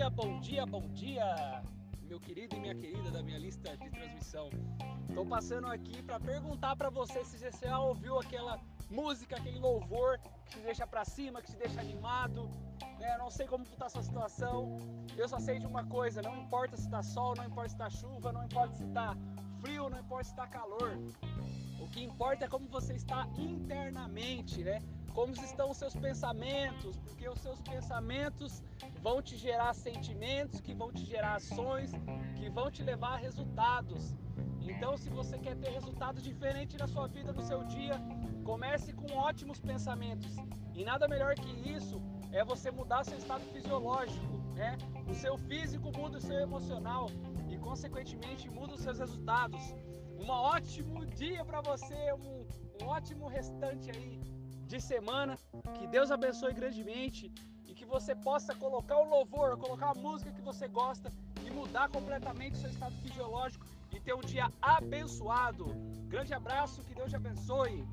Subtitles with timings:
[0.00, 1.62] dia, bom dia, bom dia,
[2.08, 4.48] meu querido e minha querida da minha lista de transmissão.
[5.06, 8.58] Estou passando aqui para perguntar para você se você já ouviu aquela
[8.90, 12.50] música, aquele louvor que te deixa para cima, que te deixa animado.
[12.98, 13.18] Né?
[13.18, 14.78] Não sei como está a sua situação.
[15.18, 17.90] Eu só sei de uma coisa: não importa se está sol, não importa se está
[17.90, 19.14] chuva, não importa se está
[19.60, 20.96] frio, não importa se está calor.
[21.78, 24.80] O que importa é como você está internamente, né?
[25.14, 28.62] Como estão os seus pensamentos, porque os seus pensamentos
[29.02, 31.90] vão te gerar sentimentos, que vão te gerar ações,
[32.36, 34.14] que vão te levar a resultados.
[34.60, 38.00] Então, se você quer ter resultados diferentes na sua vida, no seu dia,
[38.44, 40.36] comece com ótimos pensamentos.
[40.74, 44.78] E nada melhor que isso é você mudar seu estado fisiológico, né?
[45.08, 47.10] O seu físico muda o seu emocional
[47.48, 49.60] e, consequentemente, muda os seus resultados.
[50.20, 52.46] Um ótimo dia para você, um,
[52.80, 54.39] um ótimo restante aí
[54.70, 55.34] de semana.
[55.76, 57.22] Que Deus abençoe grandemente
[57.68, 61.12] e que você possa colocar o louvor, colocar a música que você gosta
[61.44, 65.66] e mudar completamente o seu estado fisiológico e ter um dia abençoado.
[66.14, 67.84] Grande abraço, que Deus te abençoe.